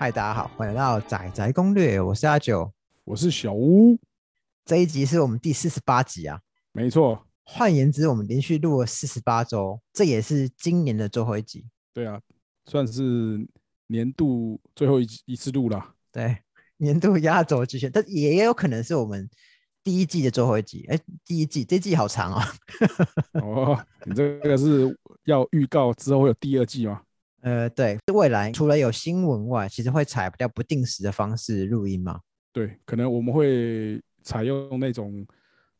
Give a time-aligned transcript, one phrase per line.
[0.00, 2.72] 嗨，大家好，欢迎来到仔仔攻略，我是阿九。
[3.04, 3.98] 我是小屋，
[4.64, 6.40] 这一集是我们第四十八集啊，
[6.72, 11.66] 没错，换言之，我们连续录了四十八周，这也是今年的最后一集。
[11.92, 12.18] 对啊，
[12.64, 13.46] 算是
[13.88, 15.94] 年度最后一一次录了。
[16.10, 16.34] 对，
[16.78, 19.28] 年度压轴之选，但也也有可能是我们
[19.84, 20.86] 第一季的最后一集。
[20.88, 22.42] 哎，第一季这季好长哦。
[23.44, 27.02] 哦，你这个是要预告之后会有第二季吗？
[27.42, 32.20] 呃，对，未来除了有新闻外，其实会采比较不定时的方式录音嘛。
[32.52, 35.26] 对，可能我们会采用那种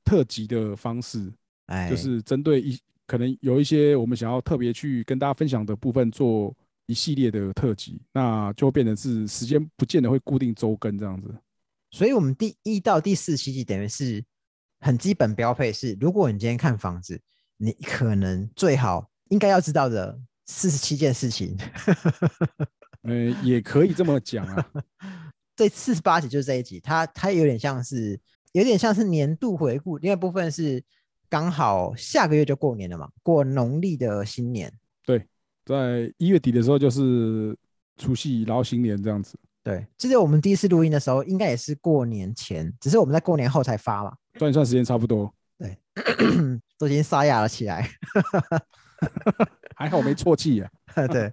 [0.05, 1.33] 特辑的方式，
[1.67, 11.35] 哎，就是针对一可能有一些我们想要特别去跟大家分享的部分，做一系列的特辑，那就会变成是时间不见得会固定周更这样子。
[11.91, 14.25] 所以，我们第一到第四期等于是
[14.79, 17.21] 很基本标配是，如果你今天看房子，
[17.57, 20.17] 你可能最好应该要知道的
[20.47, 21.57] 四十七件事情。
[23.03, 24.67] 呃，也可以这么讲啊。
[25.57, 28.19] 这四十八集就是这一集，它它有点像是
[28.53, 30.83] 有点像是年度回顾，另外部分是
[31.29, 34.73] 刚好下个月就过年了嘛，过农历的新年。
[35.05, 35.27] 对，
[35.65, 37.57] 在一月底的时候就是
[37.97, 39.39] 除夕，然后新年这样子。
[39.63, 44.15] 对，记得我们第一次录音的时候，应该也是过年前，只是我们在过年后才发嘛。
[44.39, 45.33] 算一算时间差不多。
[45.59, 45.77] 对，
[46.79, 47.91] 都已经沙哑了起来。
[49.81, 50.71] 还好没错气呀。
[51.11, 51.33] 对，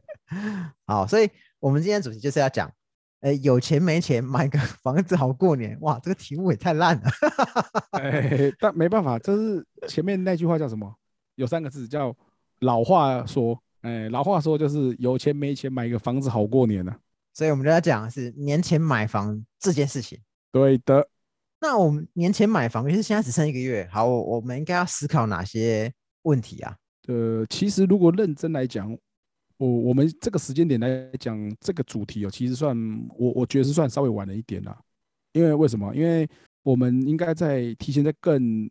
[0.85, 2.71] 好，所以我们今天主题就是要讲。
[3.19, 5.99] 呃，有钱没钱买个 房子好过年哇！
[6.03, 7.09] 这个题目也太烂了。
[7.99, 10.95] 哎，但没办法，这是前面那句话叫什么？
[11.33, 12.15] 有三个字叫
[12.59, 13.59] 老话说。
[13.81, 16.95] 哎，老话说就是有钱没钱买个房子好过年呢。
[17.33, 20.19] 所以我们就要讲的是年前买房这件事情。
[20.51, 21.09] 对的。
[21.59, 26.77] 那我们年前买房，其实现在只剩一个月，好，我们应该要思考哪些问题啊？
[27.07, 28.97] 呃，其实如果认真来讲。
[29.59, 32.77] 我我们这个时间点来讲这个主题哦，其实算
[33.17, 34.79] 我我觉得是算稍微晚了一点啦。
[35.33, 35.95] 因为为什么？
[35.95, 36.29] 因为
[36.61, 38.69] 我们应该在提前在更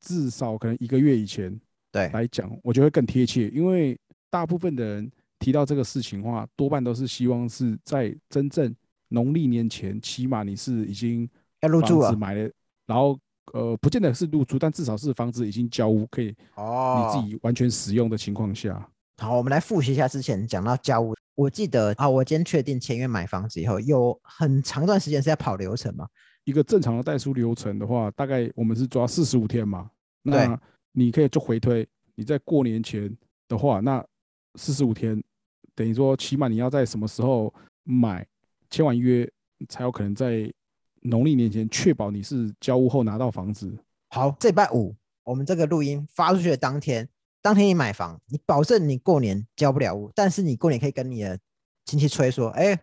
[0.00, 1.54] 至少可能一个月以前
[1.90, 3.50] 对来讲，我觉得会更贴切。
[3.50, 3.94] 因为
[4.30, 8.74] 大部分的人提到这个事情的话，多半都是希望是在真正
[9.08, 11.28] 农历年前，起码你是已经
[11.60, 12.50] 要入住了，买了，
[12.86, 13.20] 然后
[13.52, 18.88] 呃，不见得是入住，但至少是房子已经交屋，可以哦，你自己完全使用的情况下。
[19.18, 21.14] 好，我们来复习一下之前讲到交屋。
[21.34, 26.06] 我记得啊，我今天确定签约买房子以后，有很长段时间是要跑流程嘛。
[26.44, 29.90] 一个正常的代书流程的话，大概我们是抓四十五天嘛。
[30.22, 30.58] 那
[30.92, 33.14] 你可以做回推，你在过年前
[33.48, 34.04] 的话，那
[34.56, 35.22] 四十五天
[35.74, 37.52] 等于说，起码你要在什么时候
[37.84, 38.26] 买，
[38.70, 39.28] 签完约
[39.68, 40.52] 才有可能在
[41.02, 43.72] 农历年前确保你是交屋后拿到房子。
[44.08, 47.08] 好，这礼拜五我们这个录音发出去的当天。
[47.40, 51.36] 当天你买房，你保证你过年交不了屋，但是你过年可以跟你的
[51.84, 52.78] 亲戚吹说：“哎，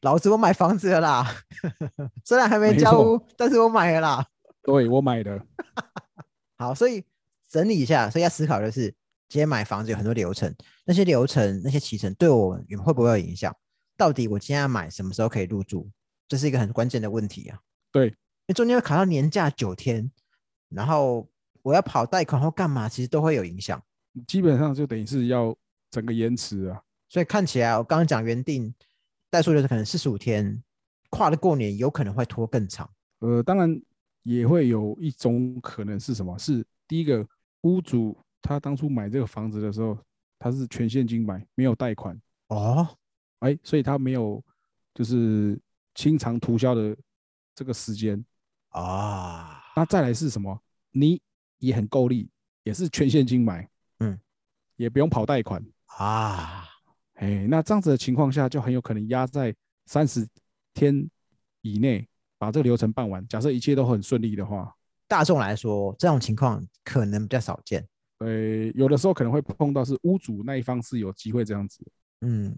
[0.00, 1.42] 老子我买房子了啦，
[2.24, 4.26] 虽然还没交屋，但是我买了啦。
[4.64, 5.38] ”对，我买的。
[6.56, 7.04] 好，所以
[7.46, 8.86] 整理一下，所以要思考的是，
[9.28, 10.54] 今天买房子有很多流程，
[10.86, 13.54] 那些流程、那些提成对我会不会有影响？
[13.94, 15.90] 到底我今天要买什么时候可以入住？
[16.28, 17.58] 这是一个很关键的问题啊。
[17.90, 18.14] 对，因
[18.48, 20.10] 为中间会卡到年假九天，
[20.68, 21.26] 然后
[21.62, 23.82] 我要跑贷款或干嘛，其实都会有影响。
[24.26, 25.56] 基本上就等于是要
[25.90, 28.74] 整个延迟啊，所以看起来我刚刚讲原定
[29.30, 30.62] 代数就是可能四十五天，
[31.10, 32.88] 跨了过年有可能会拖更长。
[33.20, 33.80] 呃，当然
[34.22, 36.38] 也会有一种可能是什么？
[36.38, 37.26] 是第一个
[37.62, 39.96] 屋主他当初买这个房子的时候，
[40.38, 42.86] 他是全现金买，没有贷款哦，
[43.40, 44.42] 哎，所以他没有
[44.94, 45.58] 就是
[45.98, 46.96] 清偿涂销的
[47.56, 48.24] 这个时间
[48.68, 49.60] 啊。
[49.74, 50.56] 那再来是什么？
[50.92, 51.20] 你
[51.58, 52.30] 也很够力，
[52.62, 53.68] 也是全现金买。
[53.98, 54.16] 嗯，
[54.76, 56.68] 也不用跑贷款啊，
[57.14, 59.52] 哎，那这样子的情况下，就很有可能压在
[59.86, 60.24] 三十
[60.72, 61.10] 天
[61.62, 62.08] 以内
[62.38, 63.26] 把这个流程办完。
[63.26, 64.72] 假设一切都很顺利的话，
[65.08, 67.84] 大众来说，这种情况可能比较少见。
[68.18, 68.28] 呃，
[68.76, 71.84] 有的时候可能会碰到是屋主那一方是有机会这样子。
[72.20, 72.56] 嗯，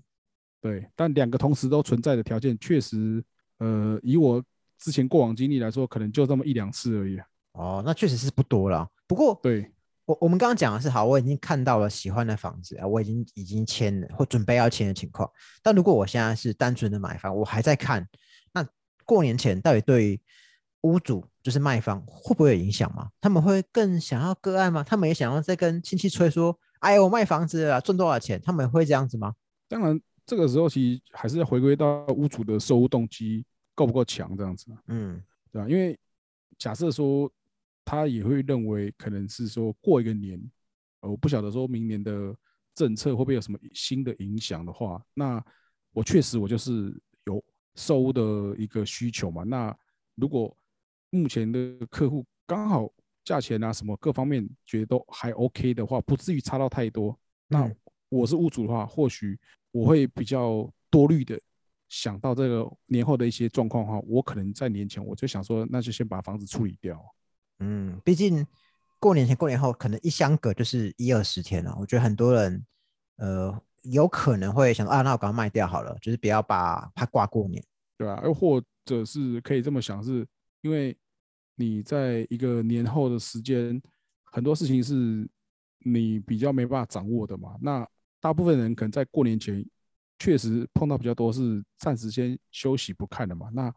[0.61, 3.25] 对，但两个同时都存在的条件，确实，
[3.59, 4.43] 呃，以我
[4.79, 7.19] 之前过往经历来说，可能就这么一两次而已。
[7.53, 8.89] 哦，那确实是不多了。
[9.07, 9.73] 不过，对。
[10.07, 15.31] 我我们刚刚讲的是好，我已经看到了喜欢的房子啊，我已经已经签了或准备要签的情况。
[15.62, 18.05] 但如果我现在是单纯的买房，我还在看，
[18.53, 18.67] 那
[19.05, 20.21] 过年前到底对
[20.81, 23.11] 屋主就是卖方会不会有影响吗？
[23.21, 24.83] 他们会更想要个案吗？
[24.83, 28.41] 他们也想要再跟亲戚吹说，哎，我卖房子了，赚多少钱？
[28.43, 29.35] 他们会这样子吗？
[29.69, 33.44] 当然，这个时候其实还是要回归到屋主的收屋动机
[33.75, 34.67] 够不够强这样子。
[34.87, 35.69] 嗯，对吧？
[35.69, 35.99] 因为
[36.59, 37.31] 假设说。
[37.82, 40.41] 他也会认为可能是说过一个年，
[41.00, 42.32] 我不晓得说明年的
[42.73, 45.44] 政策会不会有什么新的影响的话，那
[45.91, 47.43] 我确实我就是有
[47.75, 49.43] 收屋的一个需求嘛。
[49.43, 49.77] 那
[50.15, 50.56] 如果
[51.09, 52.88] 目前的客户刚好
[53.25, 57.19] 价钱啊什么各方面觉得都还 OK 的话，不至于差到太多。
[57.49, 57.77] 那嗯
[58.09, 59.37] 我是屋主的话，或许
[59.70, 61.40] 我会比较多虑的
[61.88, 67.00] 想到这个年后的一些状况的话，我可能在年前我就想说，那就先把房子处理掉。
[67.58, 68.46] 嗯，毕竟
[68.99, 71.76] 过年前、过年后可能一相隔就是一二十天了。
[71.78, 72.64] 我觉得很多人
[73.17, 77.62] 呃有可能会想说啊，那我赶快卖掉好了，就是不要把它挂过年。
[77.99, 80.26] 对吧、又或者是可以这么想，是
[80.62, 80.96] 因为
[81.56, 83.78] 你在一个年后的时间，
[84.25, 85.28] 很多事情是
[85.81, 87.58] 你比较没办法掌握的嘛。
[87.61, 87.87] 那
[88.20, 89.64] 大部分人可能在过年前
[90.19, 93.49] 确实碰到比较多是暂时先休息不看的嘛。
[93.52, 93.72] 那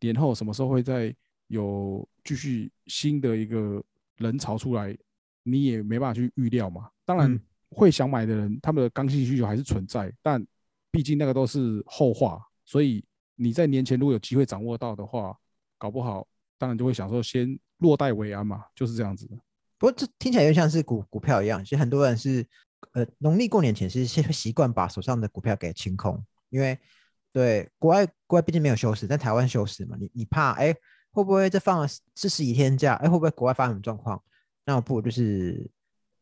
[0.00, 1.14] 年后什么时候会再
[1.48, 3.82] 有继续新的一个
[4.16, 4.96] 人潮出来，
[5.42, 6.88] 你也没办法去预料嘛。
[7.04, 7.40] 当然嗯
[7.70, 10.46] 会想买的人，他们的刚性需求还是存在，但
[10.90, 13.04] 毕竟那个都是后话，所以
[13.34, 15.36] 你在年前如果有机会掌握到的话，
[15.76, 19.36] 搞不好当然就会想说先落袋为安嘛，就是这样子的。
[19.76, 22.46] 不过这听起来又像是股股票一样，其实很多人是
[22.92, 26.78] 呃农历过年前是先会 习惯把手上的股票给清空，因为
[27.32, 30.74] 对国外国外毕竟没有休市，在台湾休市嘛，你你怕哎
[31.10, 34.22] 会不会这放了四十几天假，哎会不会国外发生什么状况？
[34.64, 35.70] 那我不如就是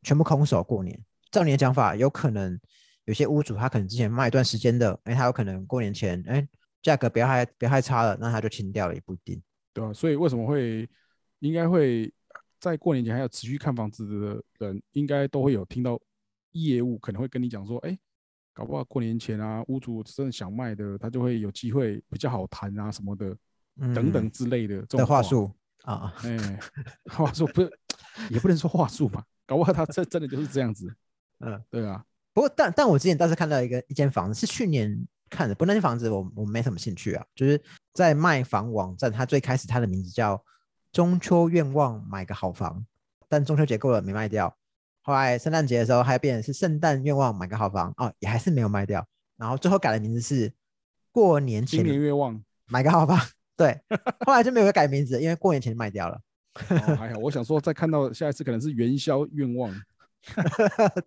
[0.03, 0.99] 全部空手过年。
[1.31, 2.59] 照你的讲法，有可能
[3.05, 6.47] 有些屋主他可能之前卖一段时间的，哎他有可能过年前哎
[6.82, 9.43] 价格不要太不要太差了，那他就清掉了，也不一定。
[9.73, 10.88] 对啊、所以为什么会
[11.41, 12.11] 应该会
[12.59, 16.00] 在过年前还有持续看房子的人，应该都会有听到
[16.64, 17.99] 业务可能会跟你讲说，哎，
[18.53, 23.37] 搞不好过年前啊，屋主真的想卖的，他就会有机会比较好谈啊什么的，
[23.94, 25.23] 等等嗯之类的这种的话。
[25.23, 25.50] 术
[25.82, 26.58] 啊，哎，
[27.12, 27.70] 话术不是
[28.31, 30.93] 也不能说话术嘛，搞不好他这真的就是这样子。
[31.38, 31.62] 嗯。
[31.70, 37.62] 对啊，不过，但但我之前倒是看到一个一间房子，是去年看的，不过那间房子我我没什么兴趣啊，就是
[37.93, 40.43] 在卖房网站，它最开始它的名字叫
[40.91, 42.85] 中秋愿望买个好房，
[43.29, 44.56] 但中秋节过了没卖掉，
[45.06, 49.06] 后来圣诞节的时候还变成是圣诞愿望买个好房哦，也还是没有卖掉，
[49.37, 50.53] 然后最后改的名字是
[51.12, 52.43] 过年今前年愿望。
[52.67, 53.17] 买个好房，
[53.56, 53.81] 对，
[54.26, 56.20] 后来就没有改名字，因为过年前卖掉了，
[56.70, 59.73] 哦，还好，我想说再看到下一次可能是元宵愿望，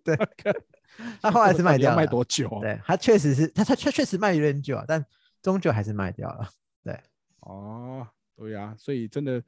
[0.02, 0.16] 对，
[1.20, 2.60] 他后来是卖掉了，多久啊？
[2.62, 5.04] 对，他确实是他他确确实卖有点久啊，但
[5.42, 6.48] 终究还是卖掉了。
[6.82, 6.98] 对
[7.40, 9.42] 哦，对呀、所以真的，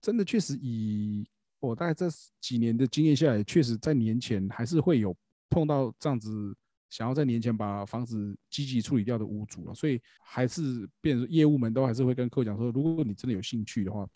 [0.00, 1.28] 真的确实以
[1.60, 2.08] 我大概这
[2.40, 5.16] 几年的经验下来，确实在年前还是会有
[5.48, 6.56] 碰到这样子
[6.88, 14.06] 想要在年前把房子积极处理掉的屋主了，所以还是变成业务们都还是会跟客户讲说，如果你真的有兴趣的话，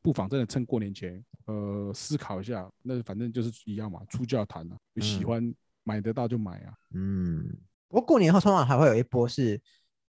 [0.00, 5.26] 不妨真的趁过年前，呃，思考一下，那反正就是一样嘛，出价谈啊，有喜嗯。
[5.26, 5.54] 欢
[5.86, 7.46] 买得到就买啊，嗯，
[7.88, 9.60] 不过过年后通常还会有一波是，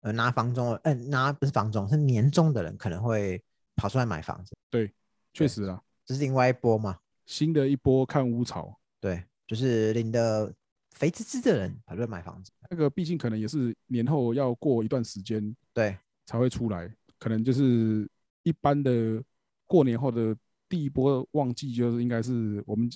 [0.01, 3.44] 呃，拿房中嗯，呃，拿不是房中，是年终的人可能会
[3.75, 4.94] 跑出来买房子，对
[5.33, 7.00] 确实啊，这是另外一波嘛。
[7.25, 8.77] 新的一波看屋潮。
[9.00, 10.53] 对，就是领的
[10.91, 12.51] 肥滋滋的人跑出来买房子。
[12.69, 18.09] 那个毕竟可能也是年后要过一段时间对，才会出来，可能就是
[18.44, 19.23] 一般的
[19.65, 20.35] 过年后的
[20.69, 22.89] 第一波旺季，就是应该是我们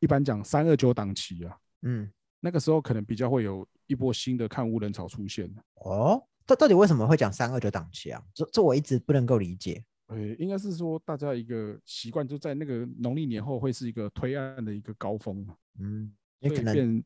[0.00, 5.50] 一般讲三二九档期啊，嗯，那个时候可能比较会有一波新的看屋人潮出现。
[5.74, 8.22] 哦，到到底为什么会讲三二九档期啊？
[8.34, 9.84] 这这我一直不能够理解。
[10.08, 17.02] 呃，应该是说大家一个习惯，就在那个农历年后会是一个推案的一个高峰嘛，嗯，也可能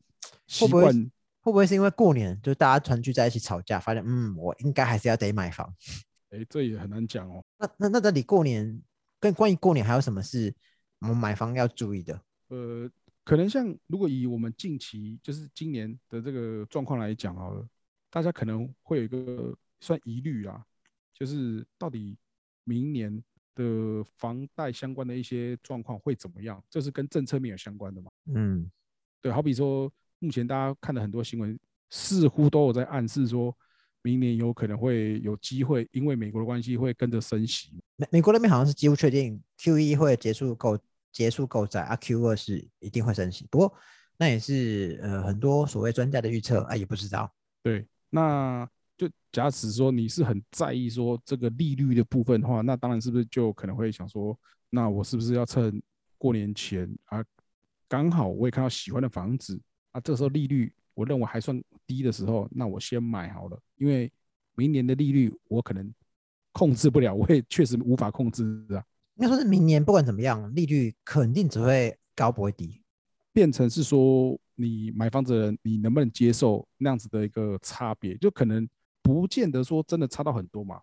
[0.47, 5.73] 习会不会惯会不会是因为过年就大家团聚在一起吵架，发现嗯，我应该还是要得买房。
[6.29, 7.43] 哎，这也很难讲哦。
[7.59, 8.81] 那那那到底过年
[9.19, 10.53] 跟关于过年还有什么是
[10.99, 12.21] 我们买房要注意的？
[12.47, 12.89] 呃，
[13.25, 17.67] 可能像如果以我们近期就是今年的这个状况来讲好了，
[18.09, 20.65] 大家可能会有一个算疑虑啦，
[21.13, 22.17] 就是到底
[22.63, 23.23] 明年
[23.55, 26.63] 的房贷相关的一些状况会怎么样？
[26.69, 28.11] 这是跟政策面有相关的嘛？
[28.33, 28.69] 嗯
[29.21, 31.57] 对，好比说目前大家看的很多新闻，
[31.89, 33.55] 似乎都有在暗示说，
[34.01, 37.79] 明年有可能会有机会，因为美国的关系会跟着升息。
[37.95, 40.77] 美美国那边好像是几乎确定 Q 一会结束购
[41.11, 43.47] 结束购债啊，Q 二是一定会升息。
[43.49, 43.73] 不过
[44.17, 47.33] 那也是呃很多所谓专家的预测啊，也不知道。
[47.61, 54.37] 对，那就假使说你是很在意说这个利率的部分的话，那当然是不是就可能会想说，
[54.69, 55.81] 那我是不是要趁
[56.17, 57.23] 过年前啊，
[57.87, 59.59] 刚好我也看到喜欢的房子
[59.91, 64.11] 啊，这个时候利率我认为还算低的时候，那我先买好了，因为
[64.55, 65.91] 明年的利率我可能
[66.51, 68.85] 控制不了，我也确实无法控制啊，
[69.15, 72.79] 应该说是明年不管怎么样，利率肯定只会高不会低。
[73.31, 78.15] 变成是说你买房子的人，你能不能接受那样子的一个差别？
[78.17, 78.69] 就可能
[79.03, 80.81] 不见得说真的差到很多嘛。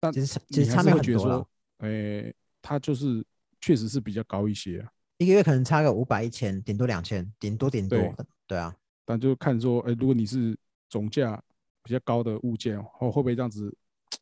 [0.00, 1.48] 但其实其实差没有很多了，，
[1.78, 3.24] 诶，它就是
[3.60, 4.90] 确实是比较高一些啊。
[5.18, 8.14] 一个月可能差个五百一千，顶多两千，顶多顶多对，
[8.46, 10.56] 对啊，但就看说，哎、如果你是
[10.88, 11.42] 总价
[11.82, 13.76] 比较高的物件，哦，会不会这样子？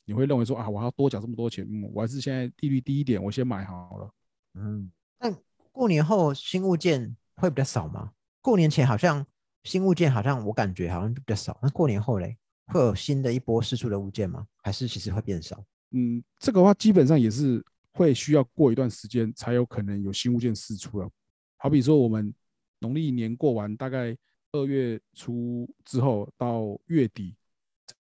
[0.07, 4.11] 你会认为说啊，我还要多缴这么多钱，嗯，我还是现在利率低一点，我先买好了。
[4.55, 5.37] 嗯，但
[5.71, 8.13] 过年后新物件会比较少吗？
[8.41, 9.25] 过年前好像
[9.65, 14.47] 新物件好像我感觉好像比较少，那过年后嘞，会有新的一波释出的物件吗？
[14.63, 15.65] 还是其实会变少？
[15.93, 21.09] 嗯，这个话基本上也是会需要过一段时间才有可能有新物件释出了。
[21.57, 22.35] 好比说我们
[22.81, 24.17] 农历年过完，大概
[24.53, 27.35] 二月初之后到月底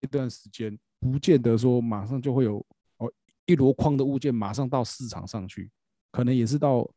[0.00, 2.64] 这段时间，不见得说马上就会有
[2.98, 3.10] 哦
[3.46, 5.70] 一箩筐的物件马上到市场上去，
[6.12, 6.88] 可能也是到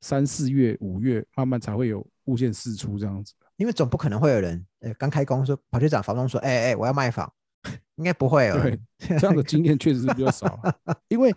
[0.00, 3.34] 三四月、五月慢慢才会有物件释出这样子。
[3.60, 7.30] 因为总不可能会有人呃刚开工说跑去找房东说，哎、哎、我要卖房，
[7.96, 10.46] 应该不会有对人。，这样的经验确实是比较少
[10.84, 11.30] 啊， 因为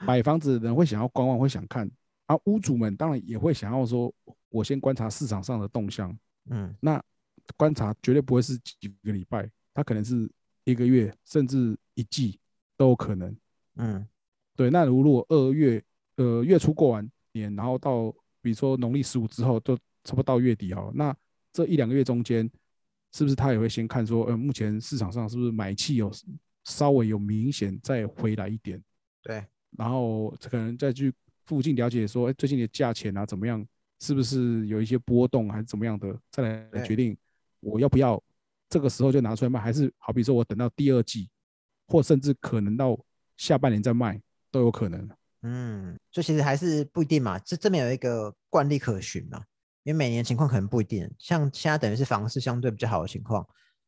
[0.00, 1.90] 买房子的人会想要观望，会想看，
[2.26, 4.12] 啊，屋主们当然也会想要说，
[4.50, 6.14] 我先观察市场上的动向，
[6.50, 6.76] 嗯。
[6.80, 7.02] 那
[7.56, 10.30] 观察绝对不会是几个礼拜，它可能是
[10.64, 12.38] 一个月，甚至一季
[12.76, 13.34] 都有可能。
[13.76, 14.06] 嗯。
[14.54, 15.82] 对，那如果二月
[16.16, 19.78] 呃月初过完年，然后到比如说农历十五之后，就
[20.10, 21.16] 差不多到月底好了，那
[21.52, 22.50] 这一两个月中间，
[23.12, 26.10] 是不是他也会先看说，呃，目前市场上是不是买气有
[26.64, 28.82] 稍微有明显再回来一点，
[29.22, 29.46] 对，
[29.78, 31.14] 然后可能再去
[31.46, 33.64] 附近了解说，哎，最近的价钱啊怎么样，
[34.00, 37.16] 是不是有一些波动还是怎么样的，再来决定
[37.60, 38.20] 我要不要
[38.68, 41.30] 这个时候就拿出来卖，还是好比说我等到第二季，
[41.86, 42.98] 或甚至可能到
[43.36, 45.08] 下半年再卖都有可能。
[45.42, 49.42] 嗯，所以其实还是不一定嘛，这这边有一个惯例可循嘛，
[49.82, 53.46] 因为每年情况可能不一定，像现在等于是房市相对比较好的情况，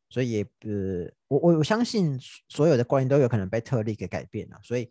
[0.09, 4.89] 所以也呃，我我我相信所有的观念都有可能被特例给改变了，所以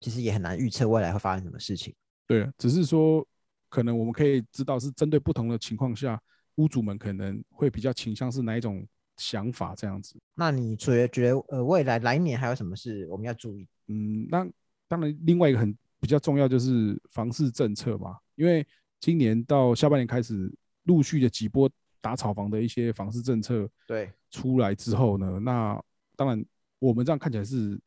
[0.00, 1.94] 其实也很难预测未来会发生什么事情。
[2.26, 3.26] 对，只是说
[3.68, 6.20] 可能我们可以知道是针对不同的情况下，
[6.56, 10.16] 屋主们可能会比较倾向是哪一种想法这样子。
[10.34, 13.68] 那你觉得觉得呃未来来年还有什么事我们要注意？
[13.88, 14.46] 嗯，那
[14.86, 18.66] 当然另外一个很比较重要就是房市政策嘛，因为
[19.04, 20.50] 今年到下半年开始
[20.84, 21.70] 陆续的几波
[22.00, 25.78] 打炒房的一些房市政策对，出来之后呢，那
[26.16, 26.42] 当然
[26.78, 27.78] 我们这样看起来是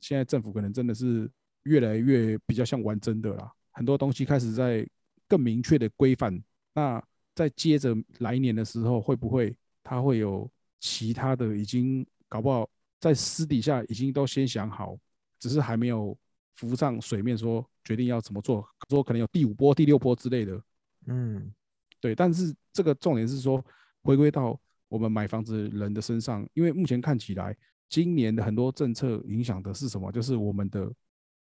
[0.00, 1.30] 现在政府可能真的是
[1.62, 4.86] 越来越比较像玩真的啦，很多东西开始在
[5.26, 6.38] 更明确的规范。
[6.74, 7.02] 那
[7.34, 10.46] 在接着来年的时候，会不会它会有
[10.78, 12.68] 其他的已经搞不好
[13.00, 14.94] 在私底下已经都先想好，
[15.38, 16.14] 只是还没有
[16.56, 20.60] 浮上水面说决定要怎么做，说可能有第五波、第六波之类的。
[21.06, 21.52] 嗯
[22.00, 23.64] 对，但是这个重点是说，
[24.02, 24.58] 回归到
[24.88, 27.56] 我们买房子人的身上，因为目前看起来，
[27.88, 30.10] 今年的很多政策影响的是什么？
[30.12, 30.92] 就是我们的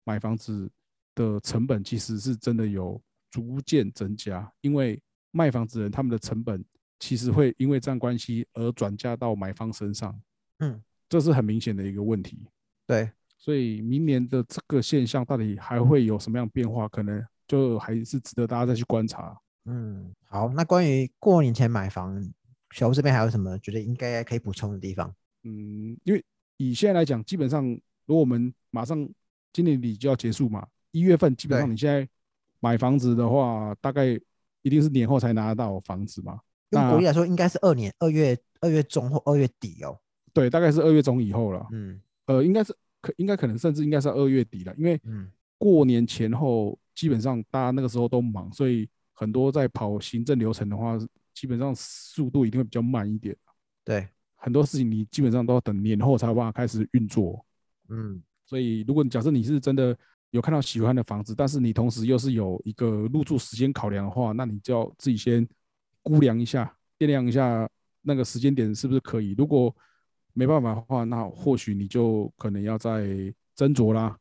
[0.03, 0.69] 买房子
[1.13, 6.63] 的成本其实是真的有逐渐增加，因为卖房子人他们的成本
[6.99, 10.19] 其实会因为这样关系而转嫁到买方身上，
[10.59, 12.47] 嗯，这是很明显的一个问题。
[12.87, 16.87] 对，所以明年的这个现象到底还会有什么样变化？
[16.87, 19.37] 可能就还是值得大家再去观察。
[19.65, 22.21] 嗯，好，那关于过年前买房，
[22.71, 25.13] 小吴这边还有什么觉得应该可以补充的地方？
[25.43, 26.23] 嗯，因为
[26.57, 27.63] 以现在来讲，基本上
[28.05, 29.07] 如果我们马上
[29.53, 32.07] 今年底就要结束嘛，一月份基本上你现在
[32.59, 34.19] 买房子的话，大概
[34.61, 36.39] 一定是年后才拿得到房子嘛。
[36.69, 39.97] 那用国力来说，应该是二年二月二月中或二月底哦。
[40.33, 41.65] 对，大概是二月中以后了。
[41.71, 42.75] 嗯呃，应该是
[43.07, 50.97] 可应该可能甚至应该是二月底了，因为嗯，过年前后基本上大家那个时候都忙，所以很多在跑行政流程的话，
[51.33, 53.35] 基本上速度一定会比较慢一点。
[53.85, 57.45] 对，很多事情你基本上都要等年后才有办法开始运作。
[57.89, 59.97] 嗯所以，如果假设你是真的
[60.31, 65.47] 有看到喜欢的房子，但是你同时又是有一个入住时间考量的话，那你就要自己先
[66.01, 67.69] 估量一下、掂量一下
[68.01, 69.35] 那个时间点是不是可以。
[69.37, 69.75] 如果
[70.37, 73.01] 没办法的话，那或许你就可能要再
[73.57, 74.15] 斟酌啦。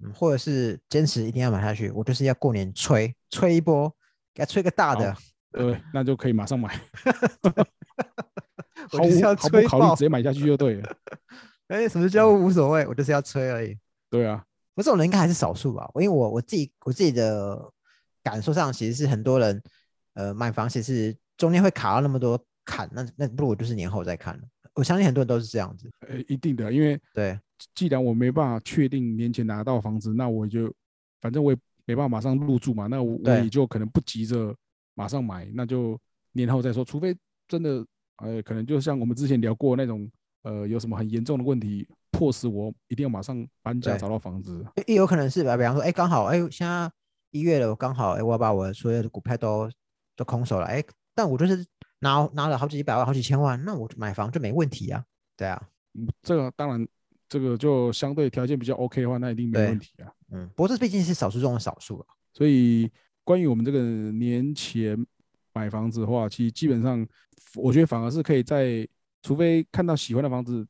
[0.00, 3.88] 嗯，或者是坚持一定要买下去，我就是要过年吹吹一波，
[4.34, 5.16] 给它吹个大的，
[5.52, 6.80] 对，那就可以马上买，
[8.90, 10.96] 我毫无考虑直接买下去就对了。
[11.68, 13.78] 哎，什么叫无所谓，我就是要吹而已。
[14.10, 15.88] 对啊，我，这种人应该还是少数吧？
[15.94, 17.70] 因为我我自己我自己的
[18.24, 19.62] 感受上，其实是很多人
[20.14, 24.42] 呃买房，其实中间会卡到那么多坎，那那不如我就是年后再看了。
[24.74, 25.90] 我相信很多人都是这样子。
[26.08, 27.38] 呃，一定的，因为对，
[27.74, 30.72] 既然我没办法确定年前拿到房子，那我就
[31.20, 34.54] 反正我也没办法马上入住嘛，那我我也就可能不急着
[34.94, 35.98] 马上买，那就
[36.32, 36.84] 年后再说。
[36.84, 37.14] 除非
[37.46, 37.84] 真的，
[38.16, 40.10] 呃，可能就像我们之前聊过那种
[40.42, 44.64] 呃有什么很严重的问题，迫使我一定要马上搬家找到房子。
[44.86, 46.90] 也有可能是吧，比方说，哎，刚好，哎，现在
[47.30, 49.70] 一月了，我刚好，哎，我要把我所有的股票都
[50.16, 50.82] 都空手了，哎，
[51.14, 51.64] 但我就是
[52.02, 55.04] 拿拿了好几百万、好几千万，那我买房就没问题啊，
[55.36, 56.86] 对啊，嗯这个当然，
[57.28, 60.12] 这个就相对条件比较 OK 的话，那一定没问题啊。
[60.32, 62.90] 嗯，不过这毕竟是少数中的少数了，所以
[63.22, 63.80] 关于我们这个
[64.12, 64.98] 年前
[65.52, 67.06] 买房子的话，其实基本上，
[67.54, 68.86] 我觉得反而是可以在，
[69.22, 70.66] 除非看到喜欢的房子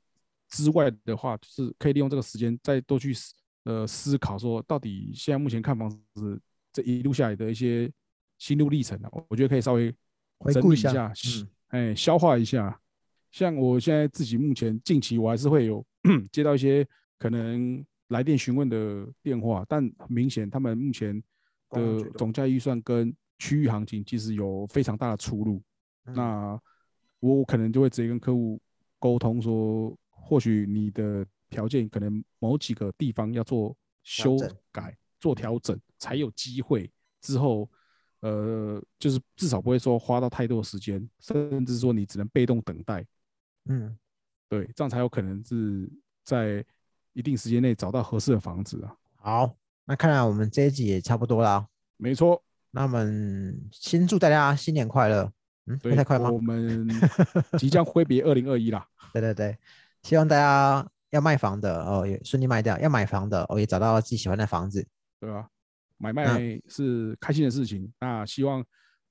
[0.50, 3.34] 之外的话，就是可以利用这个时间再多去思
[3.64, 6.38] 呃思考，说到底现在目前看房子
[6.72, 7.90] 这一路下来的一些
[8.38, 9.94] 心路历程啊，我觉得可以稍微
[10.42, 12.78] 回顾一下下，嗯哎，消化一下。
[13.30, 15.84] 像我现在自己目前近期我还是会有
[16.30, 16.86] 接到一些
[17.18, 21.22] 可能来电询问的电话，但很明显他们目前
[21.70, 25.62] 的总价预算跟区域行情其实有非常大的出入。
[26.06, 26.60] 嗯那
[27.20, 28.60] 我可能就会直接跟客户
[28.98, 34.36] 沟通说，或许你的条件可能某几个地方要做修
[34.72, 37.70] 改、做调整，才有机会之后，
[38.22, 43.04] 呃，就是至少不会说花到太多时间，甚至说你只能被动等待，
[43.68, 43.96] 嗯，
[44.48, 45.90] 对，这样才有可能是
[46.24, 46.64] 在
[47.12, 48.96] 一定时间内找到合适的房子啊。
[49.16, 55.32] 好，那看来我们这一集也差不多啦，没错，那我们先祝大家新年快乐，
[55.66, 56.38] 嗯，太快吗我？
[56.38, 56.88] 们
[57.58, 58.86] 即将挥别二零二一啦。
[59.12, 59.58] 对对对，
[60.02, 64.86] 希望大家要卖房的哦也顺利卖掉，要买房的哦也找到自己喜欢的房子。
[65.20, 65.48] 对吧？
[66.02, 67.90] 买卖是开心的事情。
[68.00, 68.64] 那希望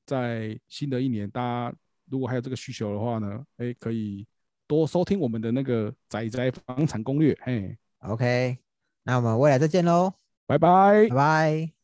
[0.05, 1.73] 在新的一年，大家
[2.09, 4.27] 如果还有这个需求的话呢，哎，可以
[4.67, 7.37] 多收听我们的那个宅宅房产攻略。
[7.41, 8.57] 嘿，OK，
[9.03, 10.13] 那我们未来再见喽，
[10.45, 11.15] 拜拜拜。
[11.15, 11.80] 拜。